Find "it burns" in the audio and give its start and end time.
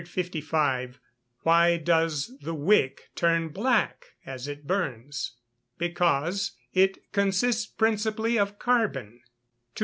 4.47-5.33